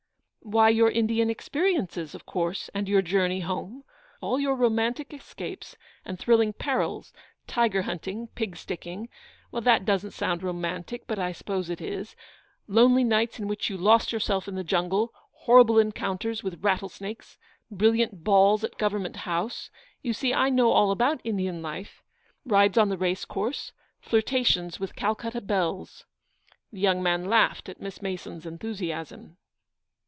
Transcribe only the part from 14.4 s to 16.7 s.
in the jungle, horrible encounters with